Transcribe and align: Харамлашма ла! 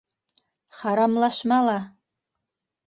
Харамлашма 0.77 1.59
ла! 1.67 1.79